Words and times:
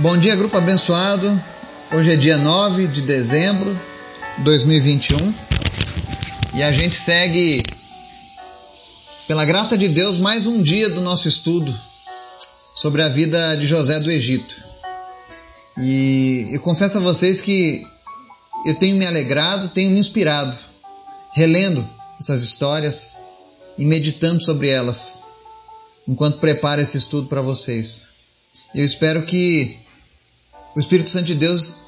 Bom 0.00 0.16
dia, 0.16 0.34
grupo 0.34 0.56
abençoado. 0.56 1.38
Hoje 1.92 2.12
é 2.12 2.16
dia 2.16 2.38
9 2.38 2.86
de 2.86 3.02
dezembro 3.02 3.78
de 4.38 4.44
2021 4.44 5.34
e 6.54 6.62
a 6.62 6.72
gente 6.72 6.96
segue, 6.96 7.62
pela 9.28 9.44
graça 9.44 9.76
de 9.76 9.88
Deus, 9.88 10.16
mais 10.16 10.46
um 10.46 10.62
dia 10.62 10.88
do 10.88 11.02
nosso 11.02 11.28
estudo 11.28 11.78
sobre 12.74 13.02
a 13.02 13.10
vida 13.10 13.56
de 13.56 13.66
José 13.66 14.00
do 14.00 14.10
Egito. 14.10 14.56
E 15.76 16.48
eu 16.50 16.60
confesso 16.60 16.96
a 16.96 17.02
vocês 17.02 17.42
que 17.42 17.86
eu 18.64 18.74
tenho 18.76 18.96
me 18.96 19.04
alegrado, 19.04 19.68
tenho 19.68 19.90
me 19.90 19.98
inspirado, 19.98 20.56
relendo 21.34 21.86
essas 22.18 22.42
histórias 22.42 23.18
e 23.76 23.84
meditando 23.84 24.42
sobre 24.42 24.70
elas, 24.70 25.22
enquanto 26.08 26.38
preparo 26.38 26.80
esse 26.80 26.96
estudo 26.96 27.28
para 27.28 27.42
vocês. 27.42 28.12
Eu 28.74 28.82
espero 28.82 29.26
que 29.26 29.78
o 30.74 30.80
Espírito 30.80 31.10
Santo 31.10 31.24
de 31.24 31.34
Deus 31.34 31.84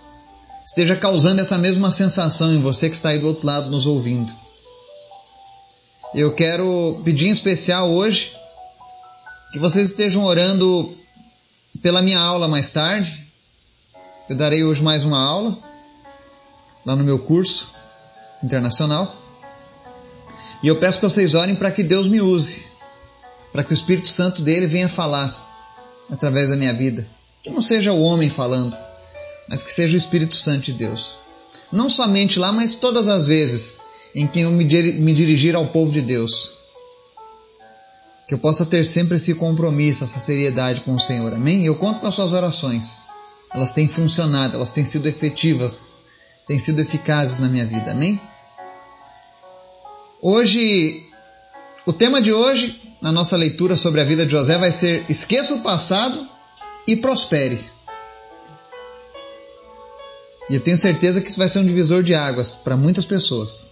esteja 0.64 0.96
causando 0.96 1.40
essa 1.40 1.58
mesma 1.58 1.90
sensação 1.90 2.52
em 2.52 2.60
você 2.60 2.88
que 2.88 2.94
está 2.94 3.10
aí 3.10 3.18
do 3.18 3.26
outro 3.28 3.46
lado 3.46 3.70
nos 3.70 3.86
ouvindo. 3.86 4.32
Eu 6.14 6.34
quero 6.34 7.00
pedir 7.04 7.28
em 7.28 7.32
especial 7.32 7.90
hoje 7.90 8.36
que 9.52 9.58
vocês 9.58 9.90
estejam 9.90 10.24
orando 10.24 10.96
pela 11.80 12.02
minha 12.02 12.18
aula 12.18 12.48
mais 12.48 12.70
tarde. 12.70 13.30
Eu 14.28 14.36
darei 14.36 14.64
hoje 14.64 14.82
mais 14.82 15.04
uma 15.04 15.18
aula 15.18 15.58
lá 16.84 16.96
no 16.96 17.04
meu 17.04 17.18
curso 17.18 17.70
internacional. 18.42 19.14
E 20.62 20.68
eu 20.68 20.76
peço 20.76 20.98
que 20.98 21.04
vocês 21.04 21.34
orem 21.34 21.56
para 21.56 21.70
que 21.70 21.82
Deus 21.82 22.06
me 22.06 22.20
use, 22.20 22.66
para 23.52 23.64
que 23.64 23.72
o 23.72 23.74
Espírito 23.74 24.08
Santo 24.08 24.42
dele 24.42 24.66
venha 24.66 24.88
falar 24.88 25.36
através 26.10 26.48
da 26.48 26.56
minha 26.56 26.72
vida. 26.72 27.06
Que 27.42 27.50
não 27.50 27.60
seja 27.60 27.92
o 27.92 28.02
homem 28.02 28.30
falando, 28.30 28.76
mas 29.48 29.62
que 29.62 29.72
seja 29.72 29.96
o 29.96 29.98
Espírito 29.98 30.34
Santo 30.34 30.66
de 30.66 30.74
Deus. 30.74 31.18
Não 31.72 31.88
somente 31.88 32.38
lá, 32.38 32.52
mas 32.52 32.76
todas 32.76 33.08
as 33.08 33.26
vezes 33.26 33.80
em 34.14 34.26
que 34.26 34.40
eu 34.40 34.50
me, 34.50 34.64
dirigir 34.64 35.56
ao 35.56 35.66
povo 35.68 35.90
de 35.90 36.00
Deus. 36.00 36.54
Que 38.28 38.34
eu 38.34 38.38
possa 38.38 38.64
ter 38.64 38.84
sempre 38.84 39.16
esse 39.16 39.34
compromisso, 39.34 40.04
essa 40.04 40.20
seriedade 40.20 40.82
com 40.82 40.94
o 40.94 41.00
Senhor. 41.00 41.34
Amém? 41.34 41.66
Eu 41.66 41.74
conto 41.74 42.00
com 42.00 42.06
as 42.06 42.14
suas 42.14 42.32
orações. 42.32 43.06
Elas 43.52 43.72
têm 43.72 43.88
funcionado, 43.88 44.56
elas 44.56 44.70
têm 44.70 44.84
sido 44.84 45.08
efetivas, 45.08 45.92
têm 46.46 46.58
sido 46.58 46.80
eficazes 46.80 47.40
na 47.40 47.48
minha 47.48 47.66
vida. 47.66 47.90
Amém? 47.90 48.20
Hoje, 50.20 51.02
o 51.84 51.92
tema 51.92 52.22
de 52.22 52.32
hoje, 52.32 52.80
na 53.02 53.10
nossa 53.10 53.36
leitura 53.36 53.76
sobre 53.76 54.00
a 54.00 54.04
vida 54.04 54.24
de 54.24 54.30
José, 54.30 54.56
vai 54.56 54.70
ser 54.70 55.04
Esqueça 55.08 55.54
o 55.54 55.62
passado 55.62 56.28
e 56.86 56.96
prospere. 56.96 57.60
E 60.50 60.54
eu 60.54 60.60
tenho 60.60 60.76
certeza 60.76 61.20
que 61.20 61.28
isso 61.28 61.38
vai 61.38 61.48
ser 61.48 61.60
um 61.60 61.66
divisor 61.66 62.02
de 62.02 62.14
águas 62.14 62.54
para 62.54 62.76
muitas 62.76 63.06
pessoas. 63.06 63.68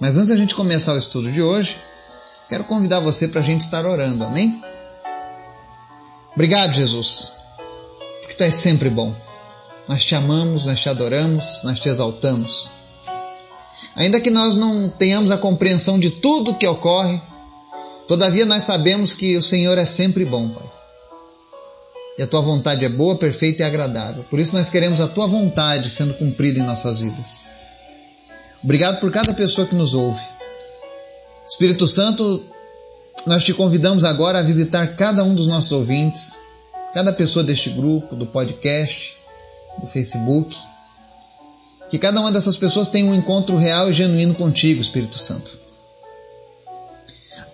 Mas 0.00 0.16
antes 0.16 0.28
da 0.28 0.36
gente 0.36 0.54
começar 0.54 0.94
o 0.94 0.98
estudo 0.98 1.30
de 1.30 1.42
hoje, 1.42 1.78
quero 2.48 2.64
convidar 2.64 3.00
você 3.00 3.28
para 3.28 3.40
a 3.40 3.44
gente 3.44 3.60
estar 3.60 3.86
orando, 3.86 4.24
amém? 4.24 4.60
Obrigado, 6.34 6.72
Jesus, 6.72 7.32
porque 8.20 8.34
Tu 8.34 8.44
és 8.44 8.54
sempre 8.54 8.90
bom. 8.90 9.14
Nós 9.88 10.04
te 10.04 10.14
amamos, 10.14 10.66
nós 10.66 10.80
te 10.80 10.88
adoramos, 10.88 11.60
nós 11.62 11.78
te 11.78 11.88
exaltamos. 11.88 12.70
Ainda 13.94 14.20
que 14.20 14.30
nós 14.30 14.56
não 14.56 14.88
tenhamos 14.88 15.30
a 15.30 15.38
compreensão 15.38 15.98
de 15.98 16.10
tudo 16.10 16.50
o 16.50 16.54
que 16.54 16.66
ocorre, 16.66 17.20
todavia 18.08 18.44
nós 18.44 18.64
sabemos 18.64 19.12
que 19.12 19.36
o 19.36 19.42
Senhor 19.42 19.78
é 19.78 19.84
sempre 19.84 20.24
bom, 20.24 20.48
Pai 20.48 20.76
e 22.18 22.22
a 22.22 22.26
tua 22.26 22.40
vontade 22.40 22.84
é 22.84 22.88
boa, 22.88 23.16
perfeita 23.16 23.62
e 23.62 23.66
agradável. 23.66 24.24
Por 24.24 24.38
isso 24.38 24.54
nós 24.54 24.70
queremos 24.70 25.00
a 25.00 25.06
tua 25.06 25.26
vontade 25.26 25.90
sendo 25.90 26.14
cumprida 26.14 26.58
em 26.58 26.62
nossas 26.62 26.98
vidas. 26.98 27.44
Obrigado 28.62 29.00
por 29.00 29.10
cada 29.10 29.34
pessoa 29.34 29.66
que 29.66 29.74
nos 29.74 29.94
ouve. 29.94 30.22
Espírito 31.48 31.86
Santo, 31.86 32.44
nós 33.26 33.44
te 33.44 33.52
convidamos 33.52 34.04
agora 34.04 34.38
a 34.38 34.42
visitar 34.42 34.96
cada 34.96 35.22
um 35.22 35.34
dos 35.34 35.46
nossos 35.46 35.72
ouvintes, 35.72 36.38
cada 36.94 37.12
pessoa 37.12 37.44
deste 37.44 37.70
grupo, 37.70 38.16
do 38.16 38.26
podcast, 38.26 39.14
do 39.80 39.86
Facebook. 39.86 40.56
Que 41.90 41.98
cada 41.98 42.18
uma 42.20 42.32
dessas 42.32 42.56
pessoas 42.56 42.88
tenha 42.88 43.08
um 43.08 43.14
encontro 43.14 43.56
real 43.56 43.90
e 43.90 43.92
genuíno 43.92 44.34
contigo, 44.34 44.80
Espírito 44.80 45.16
Santo 45.16 45.65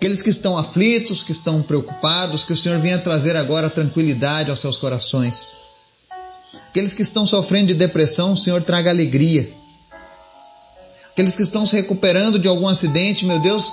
aqueles 0.03 0.21
que 0.21 0.29
estão 0.29 0.57
aflitos, 0.57 1.23
que 1.23 1.31
estão 1.31 1.61
preocupados, 1.61 2.43
que 2.43 2.51
o 2.51 2.57
Senhor 2.57 2.77
venha 2.79 2.99
trazer 2.99 3.37
agora 3.37 3.69
tranquilidade 3.69 4.49
aos 4.49 4.59
seus 4.59 4.75
corações. 4.75 5.55
Aqueles 6.67 6.93
que 6.93 7.01
estão 7.01 7.25
sofrendo 7.25 7.67
de 7.67 7.75
depressão, 7.75 8.33
o 8.33 8.37
Senhor 8.37 8.61
traga 8.61 8.89
alegria. 8.89 9.49
Aqueles 11.09 11.35
que 11.37 11.41
estão 11.41 11.65
se 11.65 11.77
recuperando 11.77 12.37
de 12.37 12.49
algum 12.49 12.67
acidente, 12.67 13.25
meu 13.25 13.39
Deus, 13.39 13.71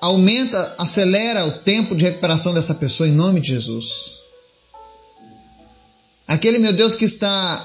aumenta, 0.00 0.74
acelera 0.78 1.46
o 1.46 1.52
tempo 1.58 1.94
de 1.94 2.04
recuperação 2.04 2.52
dessa 2.52 2.74
pessoa 2.74 3.08
em 3.08 3.12
nome 3.12 3.40
de 3.40 3.48
Jesus. 3.48 4.18
Aquele, 6.26 6.58
meu 6.58 6.72
Deus, 6.72 6.96
que 6.96 7.04
está 7.04 7.64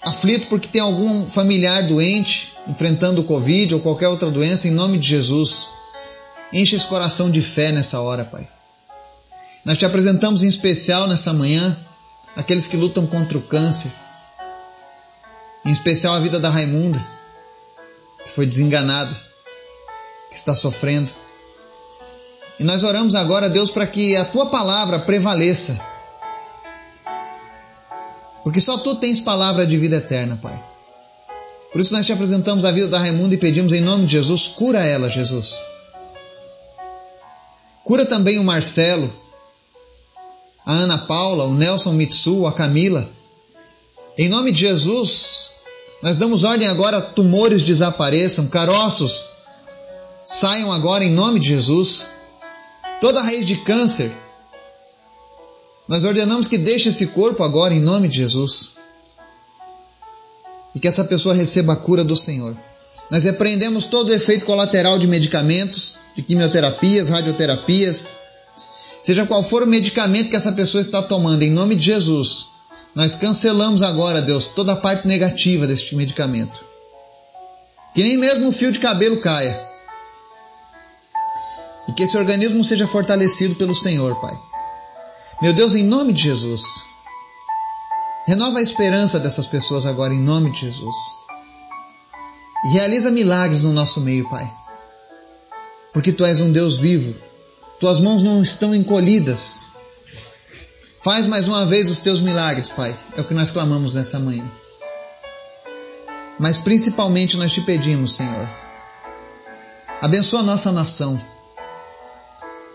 aflito 0.00 0.46
porque 0.46 0.68
tem 0.68 0.80
algum 0.80 1.26
familiar 1.26 1.82
doente, 1.88 2.52
enfrentando 2.68 3.22
o 3.22 3.24
Covid 3.24 3.74
ou 3.74 3.80
qualquer 3.80 4.06
outra 4.06 4.30
doença, 4.30 4.68
em 4.68 4.70
nome 4.70 4.96
de 4.96 5.08
Jesus. 5.08 5.81
Enche 6.52 6.76
esse 6.76 6.86
coração 6.86 7.30
de 7.30 7.40
fé 7.40 7.72
nessa 7.72 8.00
hora, 8.00 8.24
Pai. 8.24 8.46
Nós 9.64 9.78
te 9.78 9.86
apresentamos 9.86 10.42
em 10.42 10.48
especial 10.48 11.06
nessa 11.06 11.32
manhã 11.32 11.76
aqueles 12.36 12.66
que 12.66 12.76
lutam 12.76 13.06
contra 13.06 13.38
o 13.38 13.42
câncer, 13.42 13.90
em 15.64 15.70
especial 15.70 16.14
a 16.14 16.20
vida 16.20 16.40
da 16.40 16.50
Raimunda, 16.50 17.02
que 18.24 18.30
foi 18.30 18.44
desenganada, 18.44 19.14
que 20.28 20.36
está 20.36 20.54
sofrendo. 20.54 21.10
E 22.58 22.64
nós 22.64 22.82
oramos 22.82 23.14
agora, 23.14 23.48
Deus, 23.48 23.70
para 23.70 23.86
que 23.86 24.16
a 24.16 24.24
tua 24.24 24.46
palavra 24.46 24.98
prevaleça. 24.98 25.80
Porque 28.42 28.60
só 28.60 28.76
tu 28.78 28.96
tens 28.96 29.20
palavra 29.20 29.66
de 29.66 29.78
vida 29.78 29.96
eterna, 29.96 30.38
Pai. 30.42 30.60
Por 31.72 31.80
isso 31.80 31.94
nós 31.94 32.04
te 32.04 32.12
apresentamos 32.12 32.64
a 32.64 32.72
vida 32.72 32.88
da 32.88 32.98
Raimunda 32.98 33.34
e 33.34 33.38
pedimos 33.38 33.72
em 33.72 33.80
nome 33.80 34.04
de 34.04 34.12
Jesus, 34.12 34.48
cura 34.48 34.84
ela, 34.84 35.08
Jesus. 35.08 35.64
Cura 37.84 38.06
também 38.06 38.38
o 38.38 38.44
Marcelo, 38.44 39.12
a 40.64 40.72
Ana 40.72 40.98
Paula, 40.98 41.44
o 41.44 41.54
Nelson 41.54 41.92
Mitsu, 41.92 42.46
a 42.46 42.52
Camila. 42.52 43.08
Em 44.16 44.28
nome 44.28 44.52
de 44.52 44.60
Jesus, 44.60 45.50
nós 46.02 46.16
damos 46.16 46.44
ordem 46.44 46.68
agora, 46.68 47.00
tumores 47.00 47.62
desapareçam, 47.62 48.46
caroços 48.46 49.32
saiam 50.24 50.72
agora 50.72 51.04
em 51.04 51.12
nome 51.12 51.40
de 51.40 51.48
Jesus. 51.48 52.08
Toda 53.00 53.22
raiz 53.22 53.44
de 53.44 53.56
câncer, 53.56 54.12
nós 55.88 56.04
ordenamos 56.04 56.46
que 56.46 56.56
deixe 56.56 56.90
esse 56.90 57.08
corpo 57.08 57.42
agora 57.42 57.74
em 57.74 57.80
nome 57.80 58.08
de 58.08 58.18
Jesus. 58.18 58.72
E 60.74 60.80
que 60.80 60.88
essa 60.88 61.04
pessoa 61.04 61.34
receba 61.34 61.74
a 61.74 61.76
cura 61.76 62.04
do 62.04 62.16
Senhor. 62.16 62.56
Nós 63.12 63.24
repreendemos 63.24 63.84
todo 63.84 64.08
o 64.08 64.14
efeito 64.14 64.46
colateral 64.46 64.98
de 64.98 65.06
medicamentos, 65.06 65.96
de 66.16 66.22
quimioterapias, 66.22 67.10
radioterapias, 67.10 68.16
seja 69.02 69.26
qual 69.26 69.42
for 69.42 69.62
o 69.62 69.66
medicamento 69.66 70.30
que 70.30 70.36
essa 70.36 70.50
pessoa 70.52 70.80
está 70.80 71.02
tomando, 71.02 71.42
em 71.42 71.50
nome 71.50 71.74
de 71.76 71.84
Jesus, 71.84 72.46
nós 72.94 73.14
cancelamos 73.14 73.82
agora, 73.82 74.22
Deus, 74.22 74.46
toda 74.46 74.72
a 74.72 74.76
parte 74.76 75.06
negativa 75.06 75.66
deste 75.66 75.94
medicamento. 75.94 76.58
Que 77.94 78.02
nem 78.02 78.16
mesmo 78.16 78.46
um 78.46 78.52
fio 78.52 78.72
de 78.72 78.78
cabelo 78.78 79.20
caia. 79.20 79.62
E 81.90 81.92
que 81.92 82.04
esse 82.04 82.16
organismo 82.16 82.64
seja 82.64 82.86
fortalecido 82.86 83.56
pelo 83.56 83.74
Senhor, 83.74 84.18
Pai. 84.22 84.34
Meu 85.42 85.52
Deus, 85.52 85.74
em 85.74 85.84
nome 85.84 86.14
de 86.14 86.22
Jesus. 86.22 86.86
Renova 88.26 88.58
a 88.58 88.62
esperança 88.62 89.20
dessas 89.20 89.48
pessoas 89.48 89.84
agora, 89.84 90.14
em 90.14 90.20
nome 90.22 90.50
de 90.50 90.60
Jesus. 90.60 91.21
Realiza 92.70 93.10
milagres 93.10 93.64
no 93.64 93.72
nosso 93.72 94.00
meio, 94.00 94.28
Pai 94.28 94.50
porque 95.92 96.12
tu 96.12 96.24
és 96.24 96.40
um 96.40 96.50
Deus 96.50 96.78
vivo. 96.78 97.14
Tuas 97.78 98.00
mãos 98.00 98.22
não 98.22 98.40
estão 98.40 98.74
encolhidas. 98.74 99.72
Faz 101.02 101.26
mais 101.26 101.48
uma 101.48 101.66
vez 101.66 101.90
os 101.90 101.98
teus 101.98 102.20
milagres, 102.20 102.70
Pai. 102.70 102.96
É 103.16 103.20
o 103.20 103.24
que 103.24 103.34
nós 103.34 103.50
clamamos 103.50 103.92
nessa 103.92 104.18
manhã. 104.18 104.44
Mas 106.38 106.58
principalmente 106.58 107.36
nós 107.36 107.52
te 107.52 107.60
pedimos, 107.60 108.14
Senhor. 108.14 108.48
Abençoa 110.00 110.40
a 110.40 110.44
nossa 110.44 110.72
nação. 110.72 111.20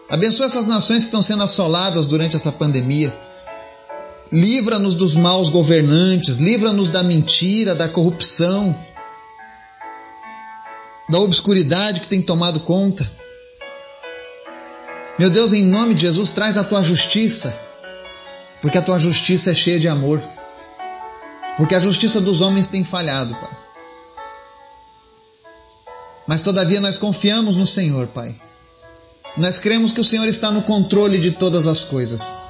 Abençoa 0.09 0.45
essas 0.45 0.67
nações 0.67 0.99
que 0.99 1.05
estão 1.05 1.21
sendo 1.21 1.43
assoladas 1.43 2.05
durante 2.05 2.35
essa 2.35 2.51
pandemia. 2.51 3.15
Livra-nos 4.31 4.93
dos 4.93 5.15
maus 5.15 5.49
governantes, 5.49 6.37
livra-nos 6.37 6.89
da 6.89 7.01
mentira, 7.01 7.73
da 7.73 7.89
corrupção, 7.89 8.77
da 11.09 11.19
obscuridade 11.19 12.01
que 12.01 12.07
tem 12.07 12.21
tomado 12.21 12.59
conta. 12.61 13.09
Meu 15.17 15.29
Deus, 15.29 15.53
em 15.53 15.63
nome 15.63 15.93
de 15.93 16.01
Jesus, 16.01 16.29
traz 16.29 16.57
a 16.57 16.63
tua 16.63 16.83
justiça. 16.83 17.65
porque 18.61 18.77
a 18.77 18.81
tua 18.81 18.97
justiça 18.99 19.51
é 19.51 19.53
cheia 19.53 19.79
de 19.79 19.87
amor, 19.87 20.19
porque 21.57 21.75
a 21.75 21.79
justiça 21.79 22.19
dos 22.19 22.41
homens 22.41 22.67
tem 22.69 22.83
falhado, 22.83 23.35
Pai. 23.35 23.57
Mas 26.25 26.41
todavia 26.41 26.81
nós 26.81 26.97
confiamos 26.97 27.55
no 27.55 27.67
Senhor, 27.67 28.07
Pai. 28.07 28.35
Nós 29.37 29.59
cremos 29.59 29.91
que 29.91 30.01
o 30.01 30.03
Senhor 30.03 30.27
está 30.27 30.49
no 30.51 30.63
controle 30.63 31.19
de 31.19 31.31
todas 31.31 31.67
as 31.67 31.83
coisas, 31.83 32.49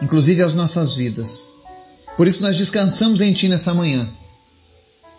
inclusive 0.00 0.42
as 0.42 0.54
nossas 0.54 0.96
vidas. 0.96 1.52
Por 2.16 2.26
isso 2.26 2.40
nós 2.40 2.56
descansamos 2.56 3.20
em 3.20 3.34
Ti 3.34 3.48
nessa 3.48 3.74
manhã 3.74 4.10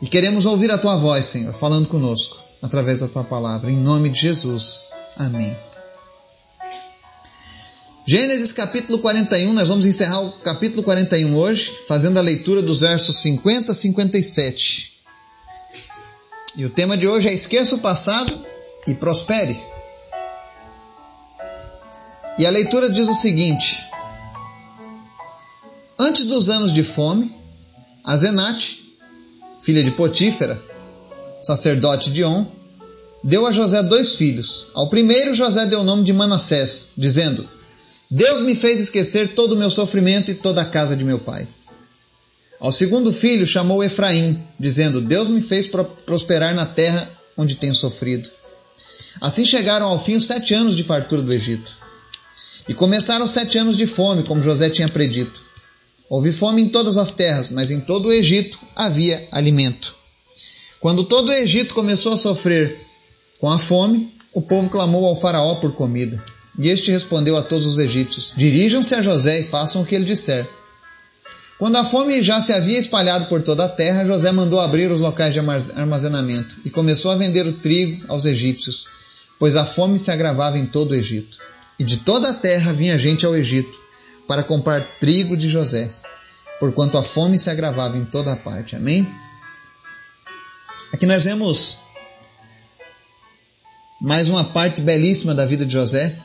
e 0.06 0.08
queremos 0.08 0.46
ouvir 0.46 0.70
a 0.70 0.78
Tua 0.78 0.96
voz, 0.96 1.26
Senhor, 1.26 1.52
falando 1.52 1.88
conosco 1.88 2.38
através 2.62 3.00
da 3.00 3.08
Tua 3.08 3.24
palavra. 3.24 3.72
Em 3.72 3.76
nome 3.76 4.08
de 4.10 4.20
Jesus. 4.20 4.88
Amém. 5.18 5.58
Gênesis 8.06 8.54
capítulo 8.54 9.00
41, 9.00 9.52
nós 9.52 9.68
vamos 9.68 9.84
encerrar 9.84 10.22
o 10.22 10.32
capítulo 10.44 10.84
41 10.84 11.36
hoje, 11.36 11.74
fazendo 11.88 12.20
a 12.20 12.22
leitura 12.22 12.62
dos 12.62 12.82
versos 12.82 13.16
50 13.18 13.72
a 13.72 13.74
57. 13.74 14.94
E 16.56 16.66
o 16.66 16.70
tema 16.70 16.96
de 16.96 17.08
hoje 17.08 17.28
é 17.28 17.34
Esqueça 17.34 17.74
o 17.74 17.80
passado 17.80 18.46
e 18.86 18.94
prospere. 18.94 19.60
E 22.38 22.46
a 22.46 22.52
leitura 22.52 22.92
diz 22.92 23.10
o 23.10 23.16
seguinte: 23.16 23.84
Antes 25.98 26.28
dos 26.28 26.48
anos 26.48 26.72
de 26.72 26.84
fome, 26.84 27.36
Azenate, 28.04 28.85
filha 29.66 29.84
de 29.84 29.90
Potífera, 29.90 30.62
sacerdote 31.42 32.12
de 32.12 32.24
On, 32.24 32.46
deu 33.24 33.48
a 33.48 33.52
José 33.52 33.82
dois 33.82 34.14
filhos. 34.14 34.68
Ao 34.76 34.88
primeiro, 34.90 35.34
José 35.34 35.66
deu 35.66 35.80
o 35.80 35.84
nome 35.84 36.04
de 36.04 36.14
Manassés, 36.14 36.92
dizendo: 36.96 37.50
Deus 38.10 38.42
me 38.42 38.54
fez 38.54 38.80
esquecer 38.80 39.34
todo 39.34 39.54
o 39.54 39.58
meu 39.58 39.72
sofrimento 39.72 40.30
e 40.30 40.36
toda 40.36 40.62
a 40.62 40.66
casa 40.66 40.96
de 40.96 41.04
meu 41.04 41.18
pai. 41.18 41.48
Ao 42.60 42.72
segundo 42.72 43.12
filho, 43.12 43.46
chamou 43.46 43.84
Efraim, 43.84 44.40
dizendo: 44.60 45.02
Deus 45.02 45.30
me 45.30 45.42
fez 45.42 45.68
prosperar 46.06 46.54
na 46.54 46.68
terra 46.68 47.10
onde 47.36 47.56
tenho 47.56 47.74
sofrido. 47.74 48.30
Assim 49.20 49.46
chegaram 49.46 49.88
ao 49.88 50.00
fim 50.00 50.16
os 50.16 50.28
sete 50.28 50.54
anos 50.54 50.76
de 50.76 50.84
fartura 50.84 51.24
do 51.24 51.34
Egito. 51.34 51.76
E 52.70 52.74
começaram 52.74 53.26
sete 53.26 53.58
anos 53.58 53.78
de 53.78 53.88
fome, 53.88 54.22
como 54.22 54.44
José 54.44 54.70
tinha 54.70 54.88
predito. 54.88 55.45
Houve 56.10 56.32
fome 56.32 56.62
em 56.62 56.70
todas 56.70 56.98
as 56.98 57.12
terras, 57.12 57.50
mas 57.50 57.72
em 57.72 57.80
todo 57.80 58.08
o 58.08 58.14
Egito 58.14 58.60
havia 58.76 59.28
alimento. 59.32 59.96
Quando 60.80 61.04
todo 61.04 61.30
o 61.30 61.34
Egito 61.34 61.74
começou 61.74 62.14
a 62.14 62.18
sofrer 62.18 62.80
com 63.40 63.50
a 63.50 63.58
fome, 63.58 64.14
o 64.34 64.42
povo 64.42 64.70
clamou 64.70 65.06
ao 65.06 65.16
Faraó 65.16 65.56
por 65.56 65.74
comida. 65.74 66.24
E 66.60 66.70
este 66.70 66.92
respondeu 66.92 67.36
a 67.36 67.42
todos 67.42 67.66
os 67.66 67.78
egípcios: 67.78 68.34
Dirijam-se 68.38 68.94
a 68.94 69.02
José 69.02 69.42
e 69.42 69.44
façam 69.44 69.82
o 69.82 69.86
que 69.86 69.96
ele 69.96 70.06
disser. 70.06 70.48
Quando 71.58 71.78
a 71.78 71.84
fome 71.84 72.22
já 72.22 72.40
se 72.40 72.52
havia 72.52 72.78
espalhado 72.78 73.26
por 73.26 73.42
toda 73.42 73.66
a 73.66 73.70
terra, 73.70 74.06
José 74.06 74.32
mandou 74.32 74.60
abrir 74.60 74.92
os 74.92 75.02
locais 75.02 75.34
de 75.34 75.40
armazenamento 75.40 76.58
e 76.66 76.70
começou 76.70 77.12
a 77.12 77.16
vender 77.16 77.48
o 77.48 77.54
trigo 77.54 78.04
aos 78.10 78.26
egípcios, 78.26 78.88
pois 79.40 79.56
a 79.56 79.66
fome 79.66 79.98
se 79.98 80.12
agravava 80.12 80.58
em 80.58 80.66
todo 80.66 80.92
o 80.92 80.96
Egito. 80.96 81.38
E 81.80 81.84
de 81.84 81.98
toda 81.98 82.30
a 82.30 82.34
terra 82.34 82.74
vinha 82.74 83.00
gente 83.00 83.26
ao 83.26 83.36
Egito 83.36 83.85
para 84.28 84.44
comprar 84.44 84.82
trigo 85.00 85.38
de 85.38 85.48
José, 85.48 85.92
porquanto 86.60 86.98
a 86.98 87.04
fome 87.04 87.38
se 87.38 87.50
agravava 87.50 87.98
em 87.98 88.06
toda 88.06 88.34
a 88.34 88.36
parte. 88.36 88.76
Amém? 88.76 89.08
Aqui 90.92 91.06
nós 91.06 91.24
vemos 91.24 91.78
mais 94.02 94.30
uma 94.30 94.44
parte 94.44 94.82
belíssima 94.82 95.34
da 95.34 95.46
vida 95.46 95.66
de 95.66 95.74
José 95.74 96.18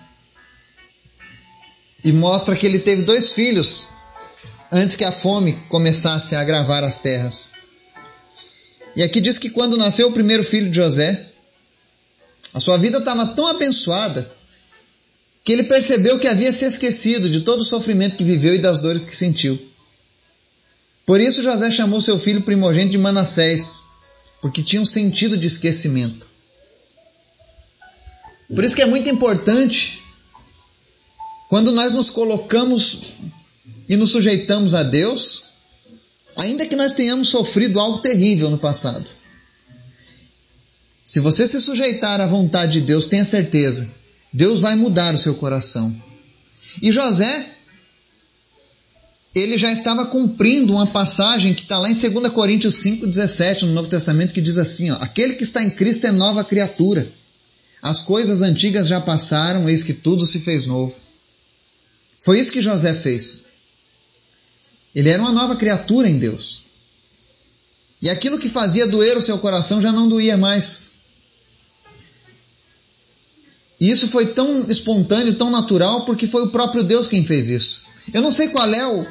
e 2.05 2.13
mostra 2.13 2.57
que 2.57 2.67
ele 2.67 2.79
teve 2.79 3.03
dois 3.03 3.33
filhos 3.33 3.89
antes 4.73 4.97
que 4.97 5.05
a 5.05 5.13
fome 5.13 5.55
começasse 5.69 6.35
a 6.35 6.41
agravar 6.41 6.85
as 6.85 7.01
terras. 7.01 7.51
E 8.97 9.03
aqui 9.03 9.21
diz 9.21 9.39
que 9.39 9.51
quando 9.51 9.77
nasceu 9.77 10.09
o 10.09 10.13
primeiro 10.13 10.43
filho 10.43 10.71
de 10.71 10.77
José, 10.77 11.27
a 12.53 12.61
sua 12.61 12.79
vida 12.79 12.99
estava 12.99 13.27
tão 13.27 13.47
abençoada 13.47 14.31
que 15.45 15.53
ele 15.53 15.65
percebeu 15.65 16.19
que 16.19 16.29
havia 16.29 16.53
se 16.53 16.65
esquecido 16.65 17.29
de 17.31 17.41
todo 17.41 17.61
o 17.61 17.65
sofrimento 17.65 18.17
que 18.17 18.25
viveu 18.25 18.55
e 18.55 18.59
das 18.59 18.81
dores 18.81 19.05
que 19.05 19.17
sentiu. 19.17 19.61
Por 21.07 21.21
isso 21.21 21.43
José 21.43 21.71
chamou 21.71 22.01
seu 22.01 22.19
filho 22.19 22.43
primogênito 22.43 22.93
de 22.93 22.99
Manassés, 22.99 23.81
porque 24.41 24.63
tinha 24.63 24.83
um 24.83 24.87
sentido 24.87 25.37
de 25.37 25.47
esquecimento. 25.47 26.29
Por 28.55 28.65
isso 28.65 28.75
que 28.75 28.83
é 28.83 28.87
muito 28.87 29.09
importante 29.09 30.03
quando 31.49 31.73
nós 31.73 31.93
nos 31.93 32.11
colocamos 32.11 33.01
e 33.89 33.97
nos 33.97 34.11
sujeitamos 34.11 34.75
a 34.75 34.83
Deus, 34.83 35.45
ainda 36.37 36.67
que 36.67 36.77
nós 36.77 36.93
tenhamos 36.93 37.29
sofrido 37.29 37.81
algo 37.81 37.99
terrível 37.99 38.51
no 38.51 38.59
passado. 38.59 39.09
Se 41.05 41.19
você 41.19 41.47
se 41.47 41.61
sujeitar 41.61 42.21
à 42.21 42.27
vontade 42.27 42.75
de 42.75 42.83
Deus, 42.83 43.07
tenha 43.07 43.25
certeza 43.25 44.00
Deus 44.33 44.61
vai 44.61 44.77
mudar 44.77 45.15
o 45.15 45.19
seu 45.19 45.35
coração. 45.35 45.95
E 46.83 46.93
José, 46.93 47.51
ele 49.35 49.57
já 49.57 49.73
estava 49.73 50.07
cumprindo 50.07 50.73
uma 50.73 50.87
passagem 50.87 51.55
que 51.55 51.63
está 51.63 51.79
lá 51.79 51.91
em 51.91 51.95
2 51.95 52.33
Coríntios 52.33 52.77
5,17 52.77 53.63
no 53.63 53.73
Novo 53.73 53.89
Testamento, 53.89 54.35
que 54.35 54.41
diz 54.41 54.59
assim: 54.59 54.91
ó, 54.91 54.97
Aquele 54.97 55.35
que 55.35 55.43
está 55.43 55.63
em 55.63 55.71
Cristo 55.71 56.07
é 56.07 56.13
nova 56.13 56.45
criatura. 56.45 57.11
As 57.83 58.03
coisas 58.03 58.43
antigas 58.43 58.89
já 58.89 59.01
passaram, 59.01 59.69
eis 59.69 59.83
que 59.83 59.95
tudo 59.95 60.27
se 60.27 60.41
fez 60.41 60.67
novo. 60.67 60.95
Foi 62.19 62.39
isso 62.39 62.53
que 62.53 62.61
José 62.61 62.95
fez. 62.95 63.47
Ele 64.95 65.09
era 65.09 65.23
uma 65.23 65.33
nova 65.33 65.57
criatura 65.57 66.09
em 66.09 66.19
Deus. 66.19 66.65
E 68.03 68.11
aquilo 68.11 68.39
que 68.39 68.49
fazia 68.49 68.87
doer 68.87 69.17
o 69.17 69.21
seu 69.21 69.39
coração 69.39 69.81
já 69.81 69.93
não 69.93 70.09
doía 70.09 70.37
mais. 70.37 70.91
E 73.81 73.91
isso 73.91 74.09
foi 74.09 74.27
tão 74.27 74.69
espontâneo, 74.69 75.35
tão 75.35 75.51
natural, 75.51 76.05
porque 76.05 76.27
foi 76.27 76.43
o 76.43 76.51
próprio 76.51 76.85
Deus 76.85 77.09
quem 77.09 77.25
fez 77.25 77.49
isso. 77.49 77.85
Eu 78.13 78.21
não 78.21 78.31
sei 78.31 78.49
qual 78.49 78.69
é 78.73 78.87
o, 78.87 79.07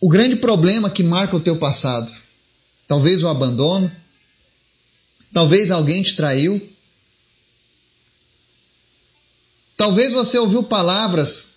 o 0.00 0.08
grande 0.08 0.34
problema 0.36 0.90
que 0.90 1.04
marca 1.04 1.36
o 1.36 1.40
teu 1.40 1.56
passado. 1.56 2.12
Talvez 2.88 3.22
o 3.22 3.28
abandono, 3.28 3.90
talvez 5.32 5.70
alguém 5.70 6.02
te 6.02 6.16
traiu, 6.16 6.60
talvez 9.76 10.12
você 10.12 10.36
ouviu 10.36 10.64
palavras 10.64 11.50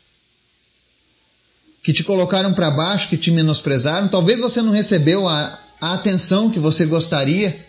que 1.82 1.92
te 1.92 2.04
colocaram 2.04 2.54
para 2.54 2.70
baixo, 2.70 3.10
que 3.10 3.18
te 3.18 3.32
menosprezaram, 3.32 4.08
talvez 4.08 4.40
você 4.40 4.62
não 4.62 4.72
recebeu 4.72 5.28
a, 5.28 5.60
a 5.82 5.94
atenção 5.96 6.52
que 6.52 6.60
você 6.60 6.86
gostaria 6.86 7.66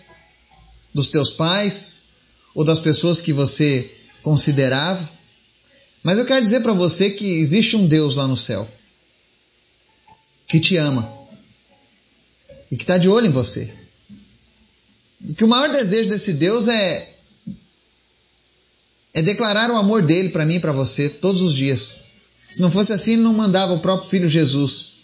dos 0.93 1.09
teus 1.09 1.33
pais, 1.33 2.04
ou 2.55 2.65
das 2.65 2.81
pessoas 2.81 3.21
que 3.21 3.33
você 3.33 3.91
considerava. 4.23 5.09
Mas 6.03 6.19
eu 6.19 6.27
quero 6.27 6.43
dizer 6.43 6.61
para 6.61 6.73
você 6.73 7.11
que 7.11 7.27
existe 7.27 7.77
um 7.77 7.87
Deus 7.87 8.17
lá 8.17 8.27
no 8.27 8.37
céu 8.37 8.69
que 10.47 10.61
te 10.61 10.77
ama 10.77 11.13
e 12.71 12.77
que 12.77 12.85
está 12.85 12.99
de 12.99 13.09
olho 13.09 13.27
em 13.27 13.31
você. 13.31 13.73
E 15.27 15.35
que 15.35 15.45
o 15.45 15.49
maior 15.49 15.71
desejo 15.71 16.09
desse 16.09 16.35
Deus 16.35 16.69
é 16.69 17.15
é 19.15 19.23
declarar 19.23 19.71
o 19.71 19.77
amor 19.77 20.03
dele 20.03 20.31
para 20.31 20.45
mim 20.45 20.57
e 20.57 20.61
para 20.61 20.73
você 20.73 21.09
todos 21.09 21.41
os 21.41 21.55
dias. 21.55 22.05
Se 22.53 22.61
não 22.61 22.71
fosse 22.71 22.93
assim, 22.93 23.13
ele 23.13 23.23
não 23.23 23.33
mandava 23.33 23.73
o 23.73 23.81
próprio 23.81 24.09
filho 24.09 24.29
Jesus 24.29 24.95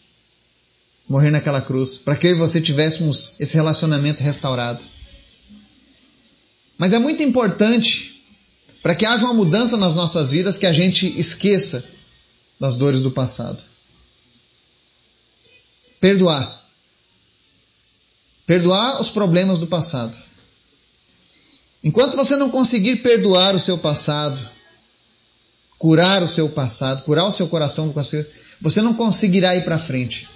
morrer 1.09 1.31
naquela 1.31 1.61
cruz, 1.61 1.99
para 1.99 2.15
que 2.15 2.29
eu 2.29 2.33
e 2.33 2.35
você 2.35 2.61
tivéssemos 2.61 3.33
esse 3.41 3.55
relacionamento 3.57 4.23
restaurado. 4.23 4.85
Mas 6.81 6.95
é 6.95 6.99
muito 6.99 7.23
importante 7.23 8.25
para 8.83 8.95
que 8.95 9.05
haja 9.05 9.27
uma 9.27 9.35
mudança 9.35 9.77
nas 9.77 9.95
nossas 9.95 10.31
vidas 10.31 10.57
que 10.57 10.65
a 10.65 10.73
gente 10.73 11.07
esqueça 11.21 11.85
das 12.59 12.75
dores 12.75 13.03
do 13.03 13.11
passado. 13.11 13.63
Perdoar. 16.01 16.65
Perdoar 18.47 18.99
os 18.99 19.11
problemas 19.11 19.59
do 19.59 19.67
passado. 19.67 20.17
Enquanto 21.85 22.17
você 22.17 22.35
não 22.35 22.49
conseguir 22.49 22.97
perdoar 23.03 23.55
o 23.55 23.59
seu 23.59 23.77
passado, 23.77 24.41
curar 25.77 26.23
o 26.23 26.29
seu 26.29 26.49
passado, 26.49 27.03
curar 27.05 27.27
o 27.27 27.33
seu 27.33 27.47
coração 27.47 27.93
você 28.59 28.81
não 28.81 28.95
conseguirá 28.95 29.55
ir 29.55 29.65
para 29.65 29.77
frente. 29.77 30.27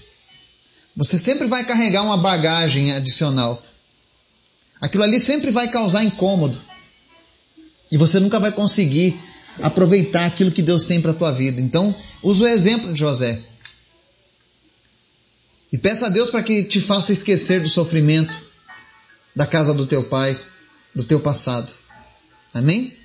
Você 0.95 1.17
sempre 1.17 1.47
vai 1.47 1.65
carregar 1.65 2.03
uma 2.03 2.19
bagagem 2.19 2.93
adicional 2.93 3.65
aquilo 4.81 5.03
ali 5.05 5.19
sempre 5.21 5.51
vai 5.51 5.69
causar 5.69 6.05
incômodo. 6.05 6.61
E 7.91 7.97
você 7.97 8.19
nunca 8.19 8.41
vai 8.41 8.53
conseguir 8.53 9.19
aproveitar 9.63 10.27
aquilo 10.27 10.51
que 10.51 10.63
Deus 10.63 10.85
tem 10.85 11.01
para 11.01 11.13
a 11.13 11.15
tua 11.15 11.33
vida. 11.33 11.61
Então, 11.61 11.95
usa 12.23 12.45
o 12.45 12.49
exemplo 12.49 12.93
de 12.93 12.99
José. 12.99 13.41
E 15.73 15.79
peça 15.79 16.07
a 16.07 16.09
Deus 16.09 16.31
para 16.31 16.43
que 16.43 16.65
te 16.65 16.81
faça 16.81 17.13
esquecer 17.13 17.61
do 17.61 17.69
sofrimento 17.69 18.35
da 19.35 19.47
casa 19.47 19.75
do 19.75 19.87
teu 19.87 20.05
pai, 20.05 20.39
do 20.95 21.05
teu 21.05 21.21
passado. 21.21 21.73
Amém? 22.53 22.97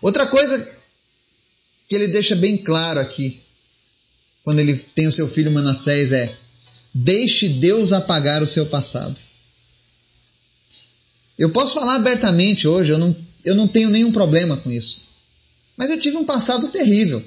Outra 0.00 0.26
coisa 0.26 0.78
que 1.88 1.94
ele 1.94 2.08
deixa 2.08 2.36
bem 2.36 2.58
claro 2.58 3.00
aqui 3.00 3.42
quando 4.44 4.58
ele 4.58 4.74
tem 4.74 5.06
o 5.06 5.12
seu 5.12 5.28
filho 5.28 5.50
Manassés 5.50 6.12
é: 6.12 6.34
deixe 6.92 7.48
Deus 7.48 7.92
apagar 7.92 8.42
o 8.42 8.46
seu 8.46 8.66
passado. 8.66 9.18
Eu 11.42 11.50
posso 11.50 11.74
falar 11.74 11.96
abertamente 11.96 12.68
hoje, 12.68 12.92
eu 12.92 12.98
não, 12.98 13.16
eu 13.44 13.56
não 13.56 13.66
tenho 13.66 13.90
nenhum 13.90 14.12
problema 14.12 14.56
com 14.58 14.70
isso. 14.70 15.08
Mas 15.76 15.90
eu 15.90 15.98
tive 15.98 16.16
um 16.16 16.24
passado 16.24 16.68
terrível. 16.68 17.20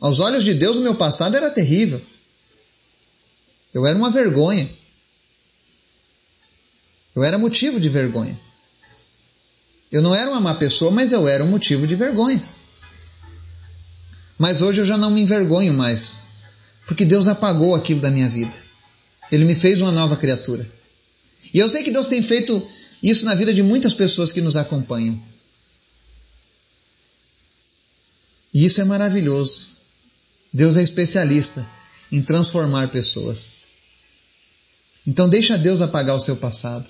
Aos 0.00 0.20
olhos 0.20 0.44
de 0.44 0.54
Deus, 0.54 0.76
o 0.76 0.80
meu 0.80 0.94
passado 0.94 1.36
era 1.36 1.50
terrível. 1.50 2.00
Eu 3.74 3.84
era 3.84 3.98
uma 3.98 4.12
vergonha. 4.12 4.70
Eu 7.12 7.24
era 7.24 7.36
motivo 7.36 7.80
de 7.80 7.88
vergonha. 7.88 8.40
Eu 9.90 10.00
não 10.00 10.14
era 10.14 10.30
uma 10.30 10.40
má 10.40 10.54
pessoa, 10.54 10.92
mas 10.92 11.10
eu 11.10 11.26
era 11.26 11.42
um 11.42 11.48
motivo 11.48 11.88
de 11.88 11.96
vergonha. 11.96 12.40
Mas 14.38 14.62
hoje 14.62 14.80
eu 14.80 14.84
já 14.84 14.96
não 14.96 15.10
me 15.10 15.22
envergonho 15.22 15.74
mais, 15.74 16.26
porque 16.86 17.04
Deus 17.04 17.26
apagou 17.26 17.74
aquilo 17.74 18.00
da 18.00 18.12
minha 18.12 18.28
vida. 18.28 18.56
Ele 19.28 19.44
me 19.44 19.56
fez 19.56 19.82
uma 19.82 19.90
nova 19.90 20.16
criatura. 20.16 20.77
E 21.52 21.58
eu 21.58 21.68
sei 21.68 21.82
que 21.82 21.90
Deus 21.90 22.08
tem 22.08 22.22
feito 22.22 22.66
isso 23.02 23.24
na 23.24 23.34
vida 23.34 23.54
de 23.54 23.62
muitas 23.62 23.94
pessoas 23.94 24.32
que 24.32 24.40
nos 24.40 24.56
acompanham. 24.56 25.20
E 28.52 28.64
isso 28.64 28.80
é 28.80 28.84
maravilhoso. 28.84 29.70
Deus 30.52 30.76
é 30.76 30.82
especialista 30.82 31.66
em 32.10 32.22
transformar 32.22 32.88
pessoas. 32.88 33.60
Então 35.06 35.28
deixa 35.28 35.56
Deus 35.56 35.80
apagar 35.80 36.16
o 36.16 36.20
seu 36.20 36.36
passado. 36.36 36.88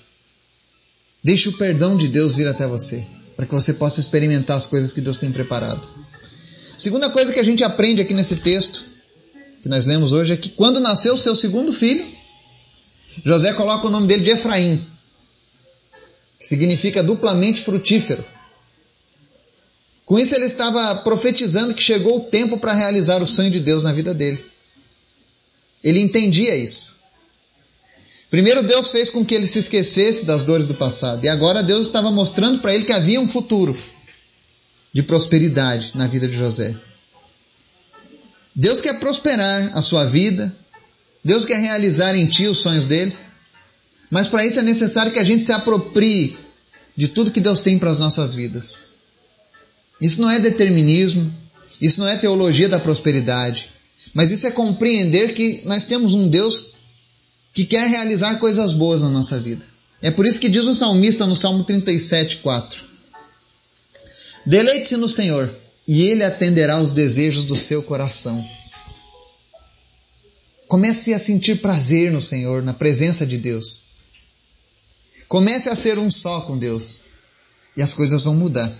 Deixe 1.23 1.49
o 1.49 1.57
perdão 1.57 1.97
de 1.97 2.07
Deus 2.07 2.35
vir 2.35 2.47
até 2.47 2.65
você, 2.65 3.05
para 3.35 3.45
que 3.45 3.53
você 3.53 3.73
possa 3.73 3.99
experimentar 3.99 4.57
as 4.57 4.65
coisas 4.65 4.93
que 4.93 5.01
Deus 5.01 5.17
tem 5.17 5.31
preparado. 5.31 5.87
Segunda 6.77 7.09
coisa 7.09 7.33
que 7.33 7.39
a 7.39 7.43
gente 7.43 7.63
aprende 7.63 8.01
aqui 8.01 8.13
nesse 8.13 8.37
texto, 8.37 8.85
que 9.61 9.67
nós 9.67 9.85
lemos 9.85 10.13
hoje, 10.13 10.33
é 10.33 10.37
que 10.37 10.49
quando 10.49 10.79
nasceu 10.79 11.13
o 11.13 11.17
seu 11.17 11.35
segundo 11.35 11.73
filho, 11.73 12.07
José 13.23 13.53
coloca 13.53 13.87
o 13.87 13.89
nome 13.89 14.07
dele 14.07 14.23
de 14.23 14.31
Efraim, 14.31 14.79
que 16.39 16.47
significa 16.47 17.03
duplamente 17.03 17.61
frutífero. 17.61 18.23
Com 20.05 20.17
isso, 20.17 20.33
ele 20.33 20.45
estava 20.45 20.95
profetizando 21.03 21.73
que 21.73 21.83
chegou 21.83 22.17
o 22.17 22.23
tempo 22.23 22.57
para 22.57 22.73
realizar 22.73 23.21
o 23.21 23.27
sonho 23.27 23.51
de 23.51 23.59
Deus 23.59 23.83
na 23.83 23.93
vida 23.93 24.13
dele. 24.13 24.43
Ele 25.83 25.99
entendia 25.99 26.55
isso. 26.55 26.97
Primeiro, 28.29 28.63
Deus 28.63 28.91
fez 28.91 29.09
com 29.09 29.25
que 29.25 29.33
ele 29.33 29.47
se 29.47 29.59
esquecesse 29.59 30.25
das 30.25 30.43
dores 30.43 30.67
do 30.67 30.75
passado, 30.75 31.23
e 31.25 31.29
agora 31.29 31.63
Deus 31.63 31.87
estava 31.87 32.11
mostrando 32.11 32.59
para 32.59 32.73
ele 32.73 32.85
que 32.85 32.93
havia 32.93 33.19
um 33.19 33.27
futuro 33.27 33.77
de 34.93 35.03
prosperidade 35.03 35.91
na 35.95 36.07
vida 36.07 36.27
de 36.27 36.37
José. 36.37 36.75
Deus 38.55 38.81
quer 38.81 38.99
prosperar 38.99 39.77
a 39.77 39.81
sua 39.81 40.05
vida, 40.05 40.53
Deus 41.23 41.45
quer 41.45 41.59
realizar 41.59 42.15
em 42.15 42.25
ti 42.25 42.47
os 42.47 42.59
sonhos 42.59 42.85
dele, 42.85 43.15
mas 44.09 44.27
para 44.27 44.45
isso 44.45 44.59
é 44.59 44.63
necessário 44.63 45.11
que 45.11 45.19
a 45.19 45.23
gente 45.23 45.43
se 45.43 45.51
aproprie 45.51 46.37
de 46.95 47.07
tudo 47.07 47.31
que 47.31 47.41
Deus 47.41 47.61
tem 47.61 47.77
para 47.77 47.91
as 47.91 47.99
nossas 47.99 48.33
vidas. 48.33 48.89
Isso 50.01 50.21
não 50.21 50.29
é 50.29 50.39
determinismo, 50.39 51.31
isso 51.81 51.99
não 51.99 52.07
é 52.07 52.17
teologia 52.17 52.69
da 52.69 52.79
prosperidade, 52.79 53.69
mas 54.13 54.31
isso 54.31 54.47
é 54.47 54.51
compreender 54.51 55.33
que 55.33 55.61
nós 55.65 55.83
temos 55.83 56.13
um 56.13 56.27
Deus 56.27 56.73
que 57.53 57.65
quer 57.65 57.87
realizar 57.89 58.35
coisas 58.35 58.73
boas 58.73 59.01
na 59.01 59.09
nossa 59.09 59.39
vida. 59.39 59.65
É 60.01 60.09
por 60.09 60.25
isso 60.25 60.39
que 60.39 60.49
diz 60.49 60.65
o 60.65 60.73
salmista 60.73 61.25
no 61.25 61.35
Salmo 61.35 61.63
37, 61.63 62.37
4: 62.37 62.81
Deleite-se 64.45 64.95
no 64.97 65.09
Senhor, 65.09 65.53
e 65.87 66.03
Ele 66.03 66.23
atenderá 66.23 66.79
os 66.81 66.91
desejos 66.91 67.43
do 67.43 67.55
seu 67.55 67.83
coração. 67.83 68.47
Comece 70.69 71.15
a 71.15 71.19
sentir 71.19 71.61
prazer 71.61 72.11
no 72.11 72.21
Senhor, 72.21 72.61
na 72.61 72.75
presença 72.75 73.25
de 73.25 73.39
Deus. 73.39 73.81
Comece 75.27 75.67
a 75.67 75.75
ser 75.75 75.97
um 75.97 76.11
só 76.11 76.41
com 76.41 76.59
Deus, 76.59 77.05
e 77.75 77.81
as 77.81 77.91
coisas 77.95 78.23
vão 78.23 78.35
mudar. 78.35 78.71